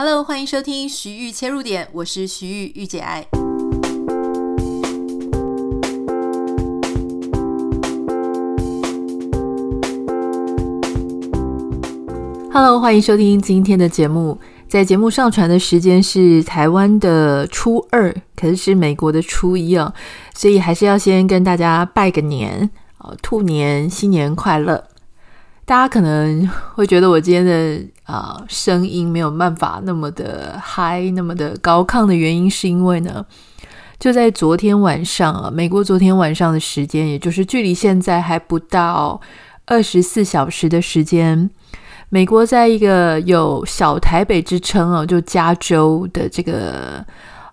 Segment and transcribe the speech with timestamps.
[0.00, 3.26] Hello，欢迎收听徐玉切入点，我是徐豫御姐爱。
[12.52, 14.38] Hello，欢迎收听今天的节目。
[14.68, 19.92] 在节目上传的时间是台湾的初二，可是是美国的初一哦，
[20.32, 22.70] 所以还是要先跟大家拜个年，
[23.20, 24.84] 兔年新年快乐。
[25.68, 33.22] 大家可能会觉得我今天的啊、声音没有办法那么的嗨，那么的高亢的原因，是因为呢，
[33.98, 39.20] 就在昨天晚上啊，美国昨天晚上的时间，也就是距离现在还不到
[39.66, 41.50] 二十四小时的时间，
[42.08, 47.04] 美国在一个有小台北之称啊，就加州的这个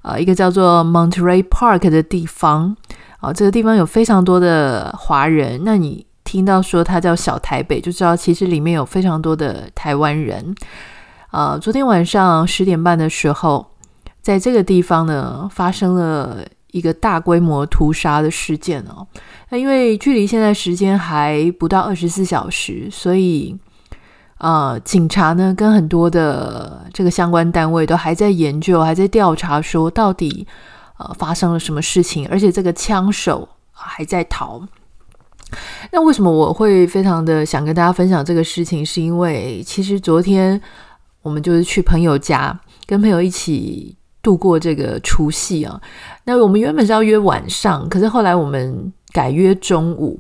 [0.04, 2.78] 呃一个叫做 Monterey Park 的地方
[3.20, 6.06] 啊，这个地方有非常多的华人，那你。
[6.36, 10.54] 听到说它叫小台北，就知道其实里面有非常多的台湾人。
[11.32, 13.66] 呃，昨天晚上十点半的时候，
[14.22, 19.08] 在这个地方呢，发生了一个大规模屠杀的事件哦。
[19.48, 23.58] 那因为距离现在时间还不到二十四小时，所以
[24.40, 30.46] 呃，警察呢跟很多的这个相关单位都还在研究，还在调查，说到底
[30.98, 34.62] 呃发生了什么事情，而且这个枪手还在逃。
[35.92, 38.86] 那为什么我会非常的想跟大家分享这个事情？
[38.86, 40.60] 是因为其实昨天
[41.22, 45.80] 我们就是去朋友家，跟朋友一起度过这个除夕啊。
[46.26, 50.20] 那我们原本是要约晚上，可是后来我们改约中午。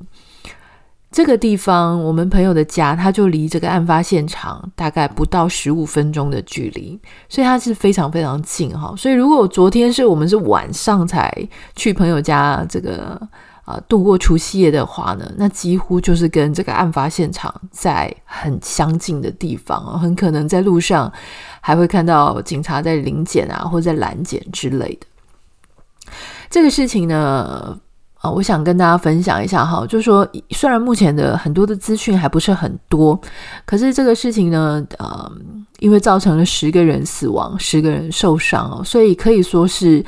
[1.11, 8.93] 这个地方，我们朋友的家，他就离这个案发现场大概不到十五分钟的距离，所以它是非常非常近哈。
[8.97, 11.31] 所以如果昨天是我们是晚上才
[11.75, 13.19] 去朋友家这个。
[13.65, 21.11] 啊，度过除夕夜的话呢，那几乎就是跟这个案发现场在很相近的地方，很可能在路上
[21.59, 26.11] 还会看到警察在临检啊，或者在拦检之类的。
[26.47, 27.75] 这个事情呢，
[28.21, 33.19] 啊，我想跟大家分享一下哈，就是说，虽然目前的很多的资讯还不是很多，
[33.65, 35.31] 可是这个事情呢，呃，
[35.79, 40.05] 因为造成了十个人死亡，十个人受伤哦，所以可以说是。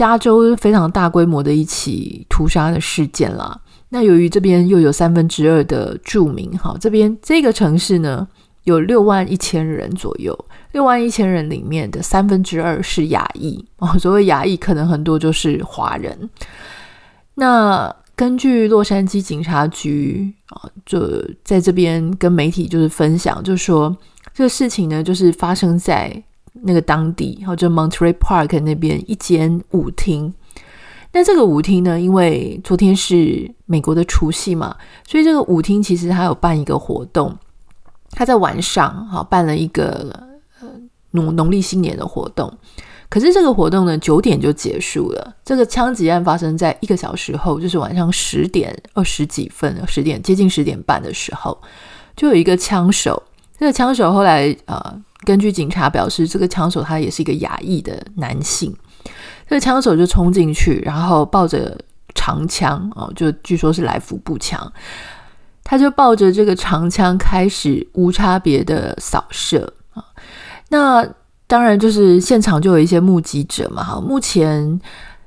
[0.00, 3.60] 加州非常大规模的一起屠杀的事件啦。
[3.90, 8.26] 那由于这边又有三分之二的住民，哈，这边这个城市呢
[8.64, 10.34] 有六万一千人左右，
[10.72, 13.88] 六万一千人里面的三分之二是亚裔哦。
[13.98, 16.30] 所谓亚裔，可能很多就是华人。
[17.34, 20.98] 那根据洛杉矶警察局啊，就
[21.44, 23.94] 在这边跟媒体就是分享，就说
[24.32, 26.24] 这个事情呢，就是发生在。
[26.62, 30.32] 那个当地，然后就 Monterey Park 那边一间舞厅。
[31.12, 37.36] 那这个舞厅呢，因为昨天是美国的除夕嘛，所以这个舞厅其实它有办一个活动。
[38.10, 40.12] 他在晚上好办了一个
[40.60, 40.68] 呃
[41.10, 42.52] 农农历新年的活动。
[43.08, 45.34] 可是这个活动呢，九点就结束了。
[45.44, 51.60] 这个枪击案发生在一个小时后，就是晚上十点二十几分，十点接近十点半的时候，
[52.14, 53.20] 就有一个枪手。
[53.58, 55.02] 这个枪手后来呃。
[55.24, 58.74] 根据警察表示，这个枪手他也是一个亚裔的男性。
[59.48, 61.76] 这个枪手就冲进去，然后抱着
[62.14, 64.72] 长枪哦，就据说是来福步枪，
[65.64, 70.04] 他就抱着这个长枪开始无差别的扫射啊。
[70.68, 71.06] 那
[71.46, 73.82] 当然就是现场就有一些目击者嘛。
[73.82, 74.80] 哈，目前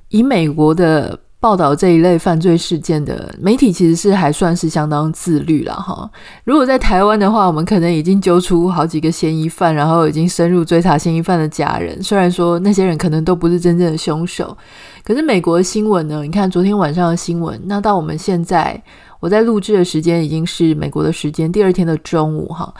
[0.09, 1.19] 以美国的。
[1.43, 6.09] 报道这一类犯罪事件的媒体其实是还算是相当自律了哈。
[6.45, 12.01] 如果在台湾的话，我们可能已经揪出好几个嫌疑犯，然后已经深入追查嫌疑犯的家人。
[12.01, 14.57] 虽然说那些人可能都不是真正的凶手，
[15.03, 16.21] 可是美国新闻呢？
[16.23, 18.81] 你看昨天晚上的新闻，那到我们现在
[19.19, 22.73] 我在录制的时间已经是美国的时间第二天的中午哈。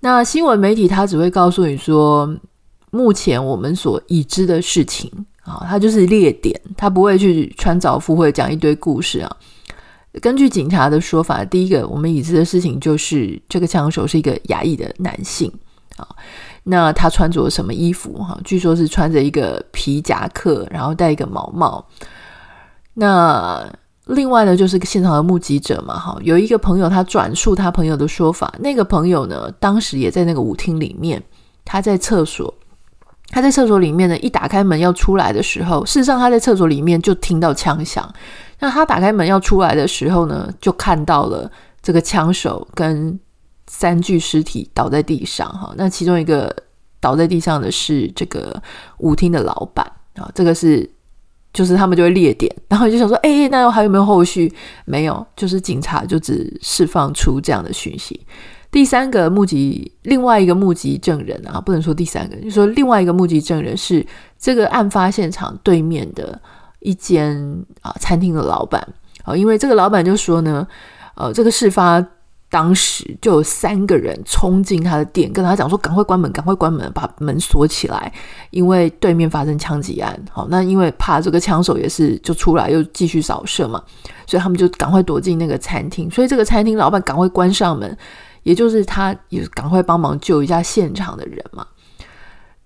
[0.00, 2.28] 那新闻媒体他只会告诉你说，
[2.90, 5.08] 目前我们所已知的事情。
[5.48, 9.36] 啊，他就是列点，他不会去穿凿附会讲一堆故事啊。
[10.20, 15.52] 根据警察的说法，第一个我们已知的事情就是这个枪手是一个亚裔的男性
[15.96, 16.06] 啊。
[16.64, 18.12] 那他穿着什么衣服？
[18.14, 21.86] 哈，据说是穿着一个皮夹克，然后戴一个毛帽。
[22.94, 23.64] 那
[24.06, 31.22] 另外呢，就是现场的目击者嘛，哈，有一个朋友他转述他朋友的说法，那个朋友呢，当时也在那个舞厅里面，
[31.64, 32.52] 他在厕所。
[33.30, 38.12] 他在厕所里面呢，一打开门要出来的时候，事实上他在厕所里面就听到枪响。
[38.58, 41.50] 那他打开门要出来的时候呢，就看到了
[41.82, 43.18] 这个枪手跟
[43.66, 45.48] 三具尸体倒在地上。
[45.48, 46.54] 哈，那其中一个
[47.00, 48.60] 倒在地上的是这个
[48.98, 49.86] 舞厅的老板
[50.16, 50.90] 啊，这个是
[51.52, 54.52] 就是他们就会列点， 然后就想说，哎，那还有没有后续？
[54.86, 58.26] 没有，就是警察就只释放出这样的讯息。
[58.70, 64.06] 第三个目击，另外一个目击证人啊，不能说第三个，就说另外一个目击证人是
[64.38, 66.38] 这个案发现场对面的
[66.80, 67.34] 一间
[67.80, 68.86] 啊餐厅的老板
[69.24, 70.68] 啊，因为这个老板就说呢，
[71.14, 72.04] 呃，这个事发
[72.50, 78.12] 当时就有三个人冲进他的店，跟他讲说赶快关门，赶快关门，把门锁起来，
[78.50, 80.18] 因为对面发生枪击案。
[80.30, 83.82] 好，那因为怕这个枪手也是就出来又继续扫射嘛，
[84.26, 87.96] 所以他们就赶快躲进那个餐厅，所以这个餐厅老板赶快关上门。
[88.48, 91.66] 也就是他也赶快帮忙救一下现场的人嘛。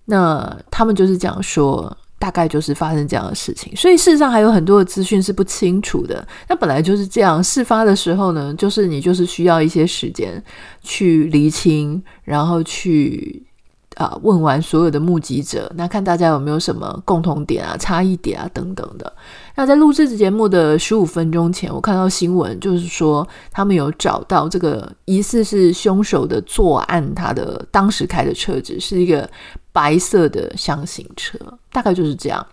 [0.05, 6.25] 那他们就是讲说，大概就是发生这样的事情，所以事实上还有很多的资讯是不清楚的。
[6.47, 10.41] 那本来就是这样，事发的时候呢，就是你就是需要一些时间
[10.81, 13.45] 去厘清，然后去。
[13.95, 14.17] 啊！
[14.23, 19.13] 问完所有的目击者，那看大家有没有什么共同点啊、差异点啊等等的。
[19.55, 29.29] 那在录制节目的十五分钟前，我看到新闻，就是说他们有找到这个疑似是凶手的作案，他的当时开的车子是一个
[29.71, 31.37] 白色的厢型车，
[31.71, 32.45] 大概就是这样。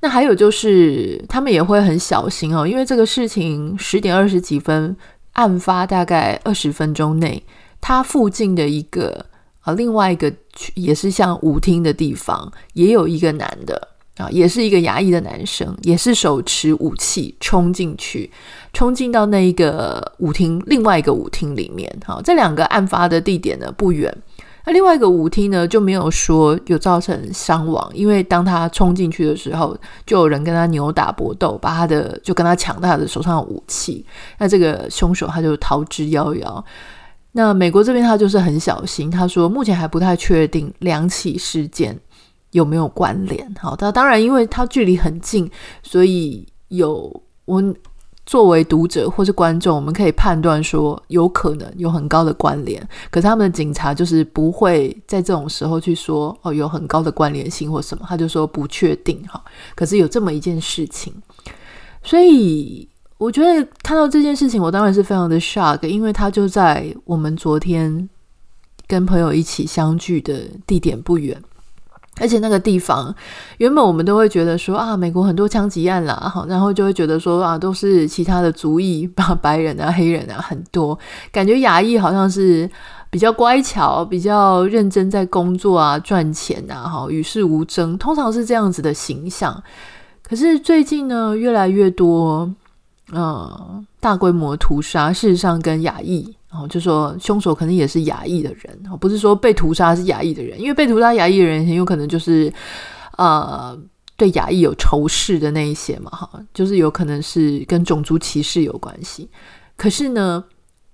[0.00, 4.96] 那还有就是他们也会很小心哦，因为这个事情十点二十几分
[5.32, 7.42] 案发，大概二十分钟内，
[7.80, 9.26] 他附近的一个。
[9.62, 10.32] 啊，另外一个
[10.74, 18.30] 也是像舞厅的地方，也有一个男的啊，也是一个牙医的男生，也是手持武器冲进去，
[18.72, 21.88] 冲进到那一个舞厅，另外一个舞厅里面。
[22.04, 24.12] 哈，这两个案发的地点呢不远，
[24.66, 34.04] 那另外一个舞厅呢就没有说有造成伤亡，因为当他冲进去的时候，就有人跟他扭打搏斗，把他的就跟他抢他的手上的武器，
[34.38, 36.64] 那这个凶手他就逃之夭夭。
[37.34, 41.98] 那美国这边他就是很小心，他说目前还不太确定两起事件
[42.50, 43.54] 有没有关联。
[43.58, 45.50] 好，他当然因为他距离很近，
[45.82, 47.74] 所以有我
[48.26, 52.86] 作为读者或是观众，我们可以判断说有可能有很高的关联。
[53.10, 59.42] 可是他们的警察就是不会在这种时候去说哦有很高的关联性或什么，他就说不确定哈。
[59.74, 61.14] 可是有这么一件事情，
[62.02, 62.86] 所以。
[63.22, 68.08] 我觉得看到这件事情，我当然是非常的 shock，因为他就在我们昨天
[68.88, 71.40] 跟朋友一起相聚的地点不远，
[72.20, 73.14] 而且那个地方
[73.58, 79.08] 原本我们都会觉得说啊，美国很多枪击案啦，好，然后就会觉得说啊，都是其他的族裔，
[79.40, 80.98] 白人啊、黑人啊很多，
[81.30, 82.68] 感觉亚裔好像是
[83.08, 89.62] 比较乖巧、比较认真在工作啊、赚钱啊，哈，与世无争，通常是这样子的形象。
[90.28, 92.52] 可是最近呢，越来越多。
[93.14, 102.50] 嗯，大规模屠杀，事实上跟亚裔，然后就说凶手可能也是亚裔的人哦，不是说被屠杀是亚裔的人，因为被屠杀亚裔的人很有可能就是
[103.18, 103.78] 呃
[104.16, 109.28] 对亚裔有仇视的那一些嘛，哈，就是有可能是跟种族歧视有关系。
[109.76, 110.42] 可是呢，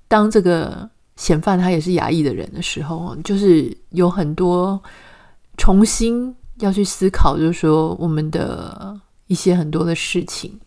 [0.08, 4.80] 当这个嫌犯他也是亚裔的人的时候，就是有很多
[5.56, 8.98] 重新要去思考，就是说我们的
[9.28, 10.58] 一些很多的事情。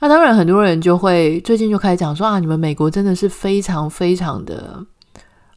[0.00, 4.84] 那当然，很多人就会最近就开始讲说啊，你们美国真的是非常非常的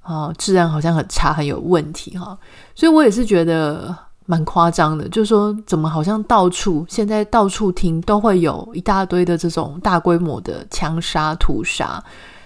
[0.02, 2.38] 啊，治安好像很差，很有问题哈。
[2.74, 3.96] 所以我也是觉得
[4.26, 12.04] 蛮夸张的，就是说怎么好像到处现在到处听都会有一大堆的这种大规模的枪杀屠杀。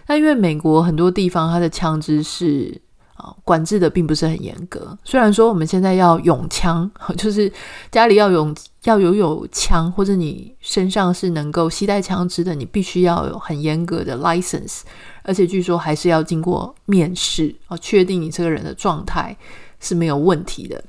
[0.07, 2.81] 那因为美国很多地方它的枪支是。
[3.15, 4.97] 啊，管制的并不是很严格。
[5.05, 7.51] 虽然说我们现在要拥枪， 就是
[7.89, 14.81] 家里要有要有有枪，或者你身上是能够携带枪支的，你必须要有很严格的 license，
[15.23, 19.35] 而且据说还是要经过面试啊，确定你这个人的状态
[19.79, 20.83] 是没有问题的。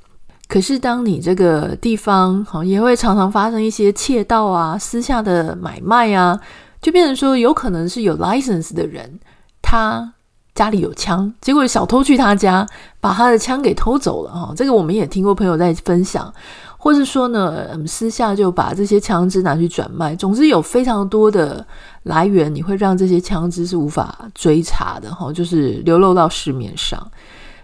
[0.49, 6.41] 可是当你这个地方好也会常常发生一些窃盗啊、私下的买卖啊，
[6.83, 9.21] 就变成说有可能是有 license 的人，
[9.63, 10.15] 他。
[10.57, 12.67] 家里有枪，结果小偷去他家，
[12.99, 14.55] 把他的枪给偷走了哈。
[14.57, 16.33] 这个我们也听过朋友在分享，
[16.79, 20.17] 或是说呢，嗯，私下就把这些枪支拿去转卖。
[20.17, 21.65] 总之有非常多的
[22.05, 27.07] 来源，你会让这些枪支是无法追查的哈，就是流露到市面上。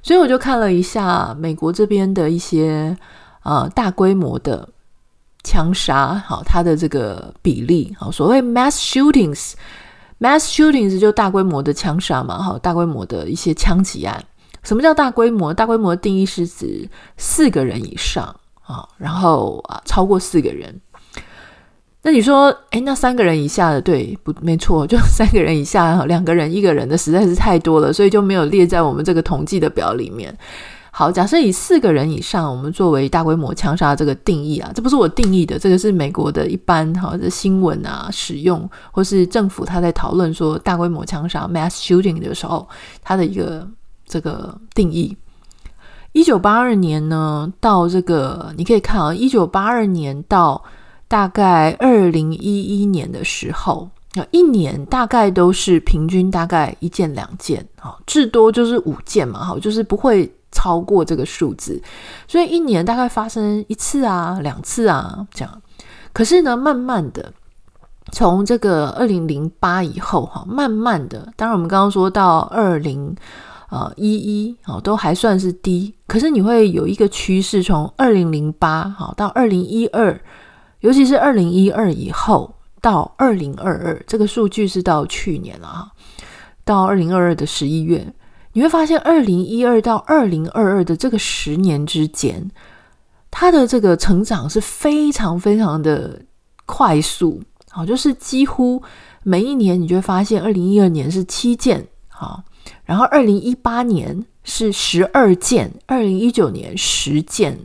[0.03, 2.95] 所以我就看了一下美国这边的一些
[3.43, 4.69] 呃大规模的
[5.43, 9.55] 枪杀，好，它的这个比例，好，所谓 mass shootings。
[10.23, 14.25] Mass shootings 就大规模的枪杀嘛，哈，大规模的一些枪击案。
[14.63, 15.53] 什么叫大规模？
[15.53, 18.25] 大规模的定义是指四个人以上
[18.65, 20.81] 啊，然后啊超过四个人。
[22.05, 30.37] 那你说，哎，那三个人以下的，对，不，没错， 就三个人以下，两个人、一个人的实在是太多了，所以就没有列在我们这个统计的表里面。
[30.95, 42.69] 好，假设以四个人以上，我们作为大规模枪杀这个定义啊，这不是我定义的，这个是美国的一般哈的新闻啊使用，或是政府他在讨论说大规模枪杀 （mass shooting） 的时候，
[43.03, 43.67] 他的一个
[44.07, 45.17] 这个定义。
[46.13, 50.63] 一九八二年呢，到这个你可以看啊，一九八二年到
[51.09, 53.89] 大概二零一一年的时候。
[54.15, 61.83] 那一年大概都是平均大概一件两件，哈，至多就是五件嘛，哈，就是不会超过这个数字，
[62.29, 65.63] 所以一年大概发生一次啊、两次啊这样。
[66.13, 67.33] 可是呢，慢慢的
[68.13, 73.17] 从这个二零零八以后，哈，慢慢的，当然我们刚刚说到二零
[73.71, 80.21] 呃一一，哦，都还算是低，可是你会有一个趋势，从二零零八好到二零一二，
[80.81, 82.55] 尤其是二零一二以后。
[82.83, 85.93] 到二零二二，这个数据是到去年了哈。
[86.65, 88.13] 到二零二二的十一月，
[88.55, 92.51] 你会发现二零一二到二零二二的这个十年之间，
[93.31, 96.23] 它的这个成长是非常非常的
[96.67, 98.83] 快速，好，就是几乎
[99.23, 102.43] 每一年你就会发现，二零一二年是七件，好，
[102.85, 107.59] 然后二零一八年是十二件，二零一九年十件。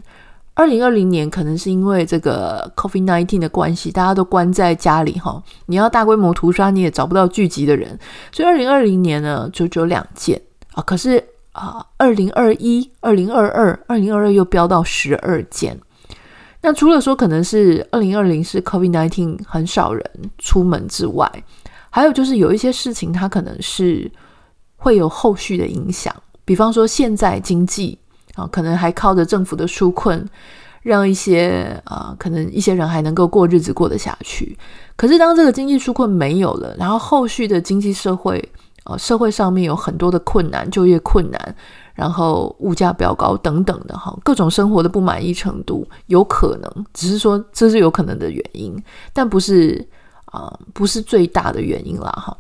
[0.54, 5.44] 二零二零年可能是因为这个 COVID-19 的关系，大家都关在家里哈。
[5.68, 8.00] 你要大规模屠杀，你也找不到聚集的人，
[8.32, 10.42] 所以二零二零年呢就只有两件
[10.78, 10.84] 啊。
[10.84, 15.78] 可是啊，二零二一、二零二二、二零二二又飙到十二件。
[16.62, 20.04] 那除了说可能是二零二零是 COVID-19 很少人
[20.38, 21.32] 出门之外，
[21.90, 24.12] 还有就是有一些事情它可能是
[24.76, 26.16] 会有后续的影响，
[26.46, 27.98] 比方说现在经济。
[28.36, 30.24] 啊，可能还靠着政府的纾困，
[30.84, 34.56] 让一些啊、可能一些人还能够过日子过得下去。
[34.96, 38.38] 可是当这个经济纾困没有了，然后后续的经济社会、
[38.88, 41.56] 呃，社会上面有很多的困难，就业困难，
[41.94, 48.76] 然后物价比较高等等的哈，各种生活的不满意程度，有可能只是说这是有可能的原因，
[49.12, 49.86] 但不是
[50.26, 52.38] 啊、不是最大的原因啦哈。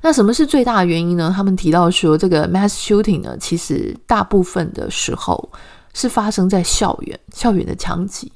[0.00, 1.32] 那什么是最大的原因呢？
[1.34, 5.50] 他们提到说，这个 mass shooting 呢，其实大部分的时候
[5.92, 8.32] 是发生在校园，校园的枪击。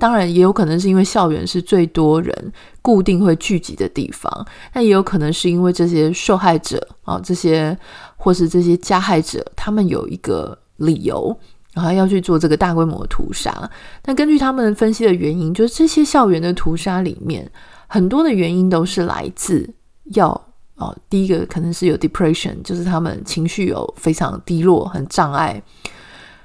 [0.00, 2.52] 当然，也有可能是因为校园是最多人
[2.82, 7.76] 固定会聚集的地方，那也有可能是因为这些受害者啊，这些
[8.16, 11.38] 或是这些加害者，他们有一个理由，
[11.74, 13.70] 然后要去做这个大规模的屠杀。
[14.00, 17.48] 但根据他们分析的原因，就是这些校园的屠杀里面，
[17.86, 19.72] 很多的原因都是来自
[20.14, 20.28] 要。
[20.76, 25.62] 哦，第一个可能是有 depression，就是他们情绪有非常低落、很障碍。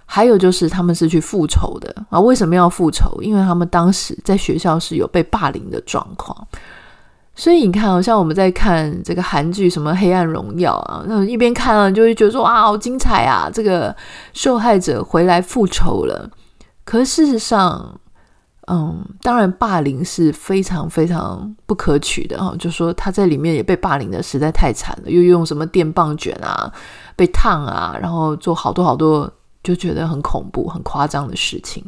[0.06, 2.20] 还有就是他们是去复仇的啊？
[2.20, 3.22] 为什么要复仇？
[3.22, 6.48] 因为他们当时在学校是有被霸凌的状况。
[7.38, 13.50] 所以你看，好像我们在看这个韩剧什么《黑暗荣耀》啊，那一边看了就会觉得说啊，好精彩啊！
[13.54, 13.94] 这个
[14.32, 16.30] 受害者回来复仇了。
[16.86, 18.00] 可是事实上，
[18.68, 22.56] 嗯，当然，霸凌是非常非常不可取的哈。
[22.58, 26.72] 就说他在里面也被霸凌的实在太惨了，又用什么电棒卷啊，
[27.18, 29.30] 被烫啊，然后做好多好多，
[29.66, 31.84] 就觉得很恐怖、很夸张的事情。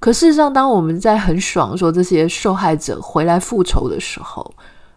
[0.00, 4.54] 可事实上，当我们在很爽说这些受害者回来复仇的时候，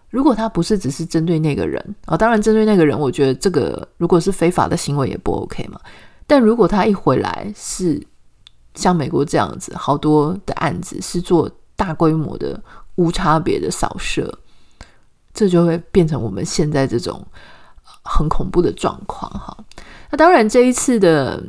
[0.09, 5.77] 如果他不是只是针对那个人啊，当然针对那个人，我觉得这个如果是非法的行为也不 OK 嘛。
[6.25, 8.01] 但如果他一回来是。
[8.75, 12.61] 像美国这样子，好多的案子是做大规模的
[12.93, 14.31] 无差别的扫射，
[15.33, 17.25] 这就会变成我们现在这种
[18.03, 19.57] 很恐怖的状况哈。
[20.11, 21.43] 那当然，这一次的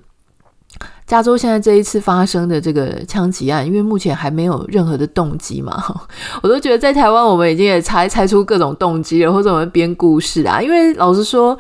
[1.07, 5.83] 加州现在这一次发生的这个枪击案，因为目前还没有任何的动机嘛，
[6.43, 10.61] 我都觉得在台湾我们已经也猜猜出各种动机了，或者我们编故事啊。
[10.61, 11.59] 因为老实说。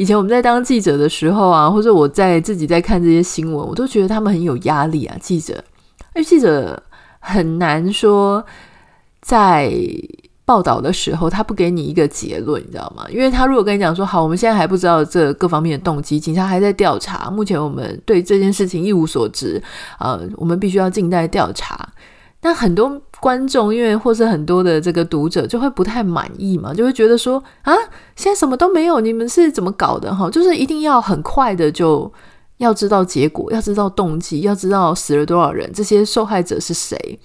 [0.00, 5.16] 以前我们在当记者的时候啊，或者我在自己在看这些新闻，我都觉得他们很有压力啊。
[5.20, 5.54] 记者，
[6.14, 6.80] 因为记者
[7.18, 8.46] 很难说
[9.20, 9.72] 在
[10.48, 13.04] 报道的时候，他不给你一个结论，你知道吗？
[13.10, 19.62] 因为他如果跟你讲说，好，我们现在还不知道这各方面的动机，警察还在调查，目前我们对这件事情一无所知，
[19.98, 21.86] 呃，我们必须要静待调查。
[22.40, 27.74] 那很多观众，因为或是很多的这个读者，就会不太满意嘛，就会觉得说啊，
[28.16, 30.14] 现在什么都没有，你们是怎么搞的？
[30.14, 32.10] 哈，就是一定要很快的就
[32.56, 37.18] 要知道结果，要知道动机，要知道死了多少人，这些受害者是谁。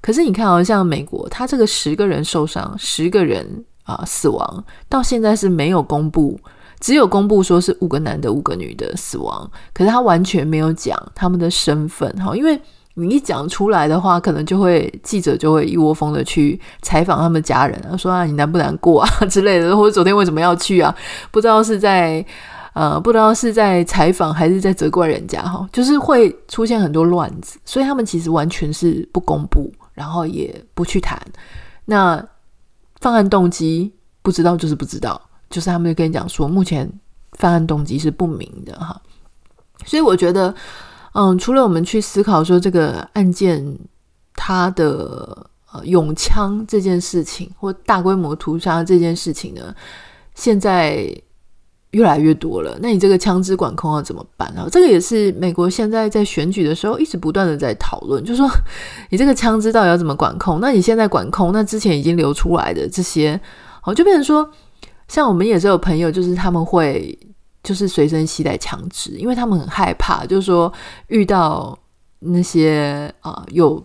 [0.00, 6.38] 可是你看，好像美国，他这个十个人受伤，十个人啊死亡，到现在是没有公布，
[6.80, 12.60] 只有公布说是五个男的，五个女的死亡，可是他完全没有讲他们的身份，哈，因为。
[13.00, 20.92] 你一讲出来的话，可能就会记者就会一窝蜂的去采访他们家人啊，说啊，你难不难过啊之类的，或者昨天为什么要去啊？
[21.30, 22.26] 不知道是在
[22.72, 31.20] 呃，不知道是在采访还是在责怪人家哈，就是会出现很多乱子，所以他们其实完全是不公布，然后也不去谈。
[31.84, 32.24] 那
[33.00, 36.88] 犯案动机不知道就是不知道，就是他们就跟你讲说，目前
[37.32, 39.00] 犯案动机是不明的哈。
[39.84, 40.54] 所以我觉得，
[41.14, 43.78] 嗯，除了我们去思考说这个案件
[44.34, 49.74] 它的呃拥枪这件事情，或大规模屠杀这件事情呢，
[50.34, 51.06] 现在
[51.92, 52.78] 越来越多了。
[52.80, 54.66] 那你这个枪支管控要怎么办啊？
[54.70, 58.48] 这个也是美国现在在选举的时候一直不断的在讨论，就是说
[59.10, 60.60] 你这个枪支到底要怎么管控？
[60.60, 63.40] 那你现在管控，那之前已经流出来的这些，
[63.80, 64.50] 好，就变成说，
[65.08, 67.18] 像我们也是有朋友，就是他们会。
[67.60, 70.72] 就是随身携带枪支，因为他们很害怕，就是说
[71.08, 71.76] 遇到
[72.20, 73.84] 那些啊、有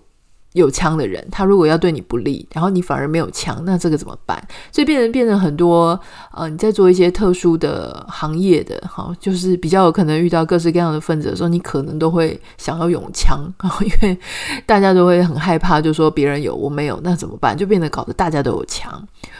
[0.53, 4.41] 有枪的人，他如果要对你不利，然后你反而没有枪，那这个怎么办？
[4.71, 5.99] 所以变成变成很多
[6.31, 14.17] 呃，你在做一些特殊的行业的，哈，就是比较有可能遇到各式各样的分子的时候，你可能都会想要用枪，然后因为
[14.65, 17.57] 大家都会很害怕，就说别人有我没有，那怎么办？
[17.57, 18.91] 就变得搞得大家都有枪。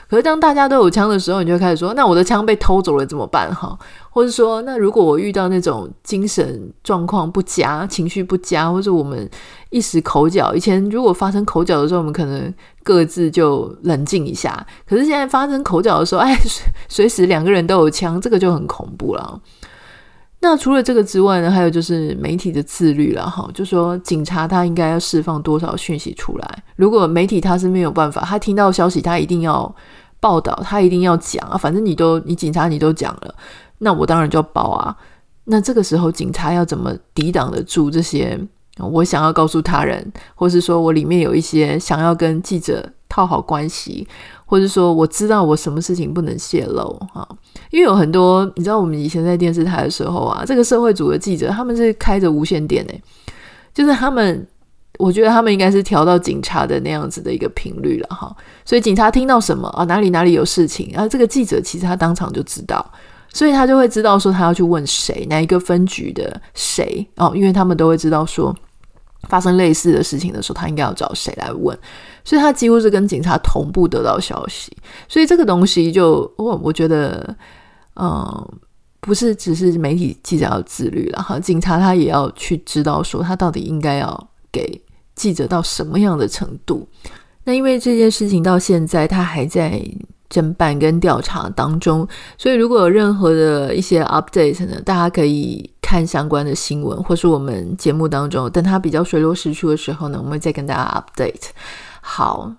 [0.10, 3.53] 可是当大家都有枪的时候，你就开始说，那我的枪被偷走了怎么办？
[3.53, 3.77] 哈。
[4.13, 9.27] 或者说，那如果我遇到那种精神状况不佳、情绪不佳，或者我们
[9.72, 12.53] 一时口角，以前如果发生口角的时候，我们可能
[12.84, 14.65] 各自就冷静一下。
[14.88, 16.38] 可是现在发生口角的时候，哎，
[16.88, 19.41] 随时两个人都有枪，这个就很恐怖了。
[20.41, 26.63] 那除了这个之外呢，还有就是媒体的自律了哈，就说警察他应该要释放多少讯息出来？
[26.75, 29.74] 如果媒体他是没有办法，他听到消息他一定要
[30.20, 33.34] 报道，他一定要讲啊，反正你都你警察你都讲了。
[33.79, 34.95] 那我当然就要报啊！
[35.45, 38.39] 那这个时候警察要怎么抵挡得住这些
[38.79, 44.07] 我想要告诉他人，或是说我里面有一些想要跟记者套好关系，
[44.45, 47.27] 或是说我知道我什么事情不能泄露啊？
[47.69, 53.03] 因为有很多你知道，我们以前在电视台的时候啊，这个社会组的记者他们是开着无线电诶，
[53.73, 54.47] 就是他们，
[54.97, 58.35] 我觉得他们应该是调到警察的那样子的一个频率了哈。
[58.65, 62.83] 所以警察听到什么啊，哪里哪里有事情，啊这个记者其实他当场就知道。
[63.33, 68.55] 所以他就会知道说他要去问谁，哪一个分局的谁哦，因为他们都会知道说
[69.27, 71.77] 发生类似的事情的时候，他应该要找谁来问。
[72.23, 74.71] 所以他几乎是跟警察同步得到消息。
[75.10, 77.36] 所以这个东西就我我觉得，
[77.95, 78.47] 嗯，
[78.99, 84.79] 不是只是媒体记者要自律了哈，警察他也要去知道说他到底应该要给
[85.15, 86.88] 记者到什么样的程度。
[87.43, 89.84] 那因为这件事情到现在他还在。
[90.34, 101.50] 侦办跟调查当中，所以如果有任何的一些 update 呢，大家可以看相关的新闻，或是我们节目当中，等它比较水落石出的时候呢，我们会再跟大家 update。
[102.02, 102.52] 好。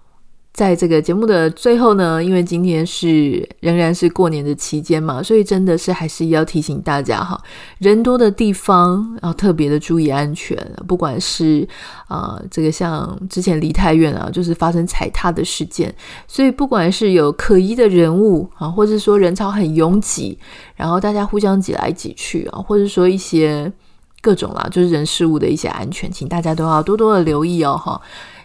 [0.54, 7.36] 在这个节目的最后呢，因为今天是仍然是过年的期间嘛，所以真的是还是要提醒大家哈，
[7.78, 10.56] 人多的地方要特别的注意安全。
[10.86, 11.68] 不管是
[12.06, 15.92] 啊、这个像之前离太远啊，就是发生踩踏的事件，
[16.28, 20.38] 所以不管是有可疑的人物啊，或者说人潮很拥挤，
[20.76, 23.72] 然后大家互相挤来挤去啊，或者说一些
[24.20, 28.00] 各种啦，就是人事物的一些安全，请大家都要多多的留意哦哈。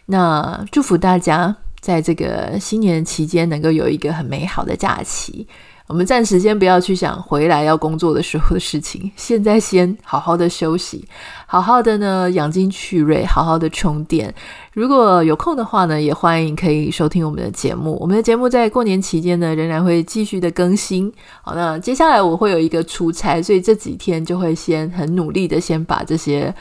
[0.07, 1.55] 那祝福大家。
[1.79, 5.47] 在这个新年期间，能够有一个很美好的假期。
[5.87, 11.03] 我们暂时先不要去想回来要工作的时候的事情，现在先好好的休息，
[11.47, 14.31] 好好的呢养精蓄锐，好好的充电。
[14.73, 17.97] 如果有空的话呢，也欢迎可以收听我们的节目。
[17.99, 21.11] 我们的节目在过年期间呢，仍然会继续的更新。
[21.41, 26.53] 好，那接下来我会有一个出差，所以这几天就会先很努力的先把这些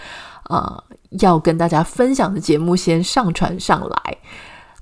[0.49, 0.83] 呃
[1.21, 4.17] 要跟大家分享的节目先上传上来。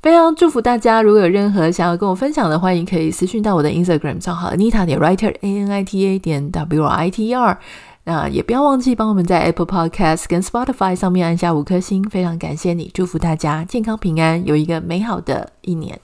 [0.03, 1.03] 非常祝福大家！
[1.03, 7.35] 如果有任何想要跟我分享的，欢迎可以私讯到我的 Instagram 账号 Anita 点 Writer A N I T A 点 W I T E
[7.35, 7.59] R。
[8.05, 12.89] 那也不要忘记帮我们在 Apple Podcast 跟 Spotify 上面按下五颗星，非常感谢你！
[12.95, 15.99] 祝福大家健康平安，有一个美好的一年。